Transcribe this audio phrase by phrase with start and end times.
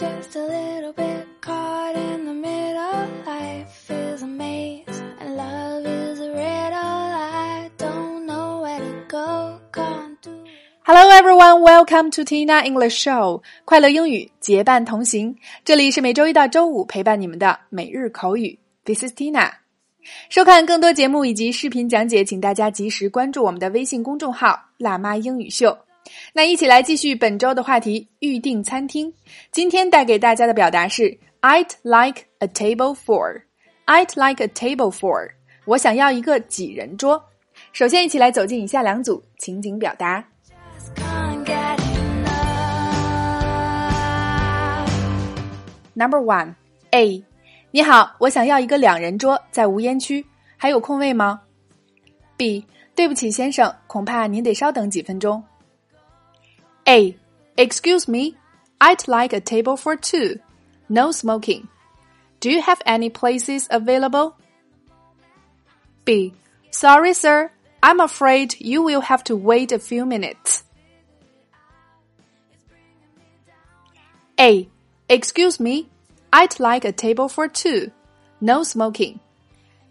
[0.00, 3.06] just a little bit caught in the middle.
[3.26, 4.86] Life is a maze
[5.20, 6.72] and love is a riddle.
[6.72, 9.60] I don't know where to go.
[9.70, 10.30] Can't do.
[10.84, 15.36] Hello everyone, welcome to Tina English Show，快乐英语结伴同行。
[15.66, 18.58] 这里是每周一到周五陪伴你们的每日口语。
[18.86, 19.50] This is Tina。
[20.30, 25.76] 收看更多节目以及视频讲解，请大家及时关注我们的微信公众号“辣妈英语秀”。
[26.32, 29.12] 那一起来继续本周的话题——预订餐厅。
[29.50, 33.42] 今天带给大家的表达是 "I'd like a table for."
[33.86, 35.30] I'd like a table for.
[35.64, 37.20] 我想要一个几人桌。
[37.72, 40.24] 首先，一起来走进以下两组情景表达。
[45.94, 46.54] Number one,
[46.92, 47.24] A，
[47.72, 50.24] 你好，我想要一个两人桌，在无烟区，
[50.56, 51.40] 还有空位吗
[52.36, 55.42] ？B，对不起，先生，恐怕您得稍等几分钟。
[56.90, 57.16] A,
[57.56, 58.34] excuse me,
[58.80, 60.40] I'd like a table for two,
[60.88, 61.68] no smoking.
[62.40, 64.36] Do you have any places available?
[66.04, 66.34] B,
[66.72, 70.64] sorry, sir, I'm afraid you will have to wait a few minutes.
[74.40, 74.68] A.
[75.08, 75.88] Excuse me,
[76.32, 77.92] I'd like a table for two.
[78.40, 79.20] No smoking.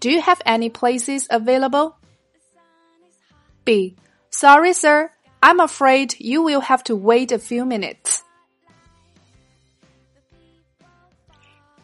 [0.00, 1.96] Do you have any places available?
[3.64, 3.94] B.
[4.30, 5.12] Sorry, sir.
[5.41, 8.23] I'm afraid you will have to wait a few minutes.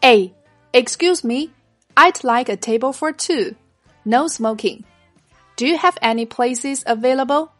[0.02, 0.32] A.
[0.72, 1.50] Excuse me,
[1.96, 3.56] I'd like a table for two.
[4.04, 4.84] No smoking.
[5.56, 7.52] Do you have any places available?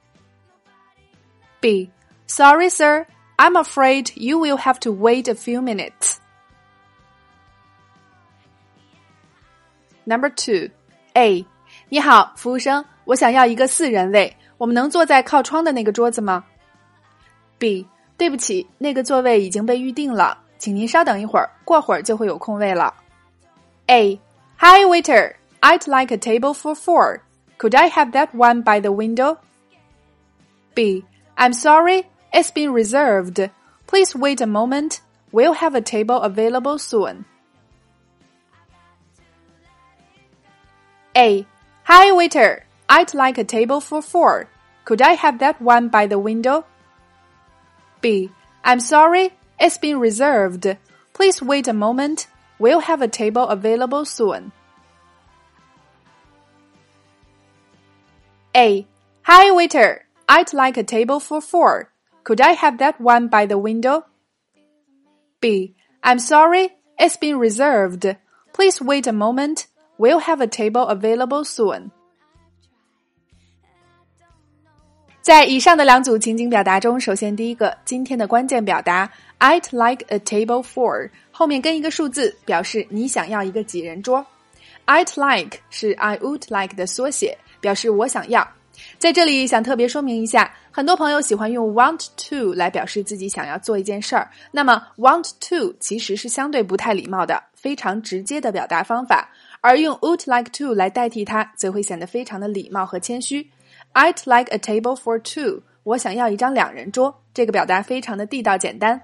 [1.61, 1.91] B.
[2.27, 3.07] Sorry, sir.
[3.39, 6.19] I'm afraid you will have to wait a few minutes.
[10.07, 10.71] Number two,
[11.15, 11.45] A.
[11.89, 16.45] 你好，服务生，我想要一个四人位， 我们能坐在靠窗的那个桌子吗？
[17.59, 17.87] B.
[18.17, 22.95] 对不起，那个座位已经被预定了，请您稍等一会儿，过会儿就会有空位了。
[23.87, 24.21] A.
[24.59, 27.21] Hi waiter, I'd like a table for four.
[27.57, 29.39] Could I have that one by the window?
[30.75, 31.05] B.
[31.37, 33.51] I'm sorry, it's been reserved.
[33.87, 35.01] Please wait a moment.
[35.33, 37.25] We'll have a table available soon.
[41.17, 41.47] A.
[41.85, 44.50] Hi waiter, I'd like a table for four.
[44.86, 46.66] Could I have that one by the window?
[48.02, 48.30] B.
[48.64, 50.78] I'm sorry, it's been reserved.
[51.14, 52.28] Please wait a moment.
[52.60, 54.52] We'll have a table available soon.
[58.56, 58.88] A.
[59.24, 61.92] Hi waiter, I'd like a table for four.
[62.24, 64.06] Could I have that one by the window?
[65.42, 65.76] B.
[66.04, 68.06] I'm sorry, it's been reserved.
[68.54, 69.68] Please wait a moment.
[69.98, 71.92] We'll have a table available soon.
[75.26, 84.24] 在以上的两组情景表达中，首先第一个，今天的关键表达 "I'd like a table for" 后面跟一个数字，表示你想要一个几人桌。
[84.86, 88.48] I'd like 是 I would like 的缩写，表示我想要。
[89.00, 94.30] 在这里想特别说明一下，很多朋友喜欢用 want to 来表示自己想要做一件事儿。
[94.52, 99.28] 那么 want to 其实是相对不太礼貌的，非常直接的表达方法，
[99.62, 103.50] 而用 would like to 来代替它，则会显得非常的礼貌和谦虚。
[103.96, 107.24] I'd like a table for two，我想要一张两人桌。
[107.34, 109.02] 这个表达非常的地道简单。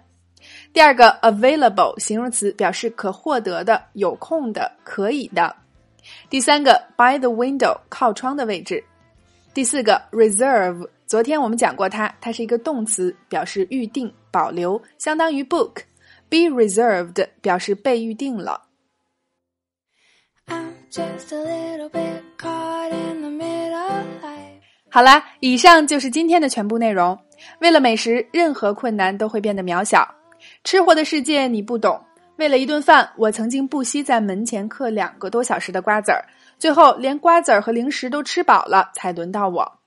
[0.74, 5.56] 第二个 available 形容词表示可获得的、有空的、可以的。
[6.30, 8.84] 第三个 by the window 靠窗的位置。
[9.54, 15.84] 第四个 reserve，昨天我们讲过它，它是一个动词，表示预定、保留，相当于 book。
[16.30, 18.68] Be reserved 表示被预定了。
[20.48, 23.61] I'm just a little bit caught in the middle.
[24.94, 27.18] 好啦，以上就是今天的全部内容。
[27.60, 30.06] 为了美食，任何困难都会变得渺小。
[30.66, 31.98] 吃货的世界你不懂。
[32.36, 36.26] 为了一顿饭，我曾经不惜在门前嗑两个多小时的瓜子儿，
[36.60, 39.80] 最后连瓜子儿和零食都吃饱了，才轮到我。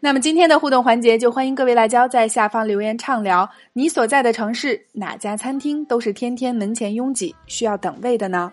[0.00, 8.52] 那么今天的互动环节，就欢迎各位辣椒在下方留言畅聊，你所在的城市哪家餐厅都是天天门前拥挤，需要等位的呢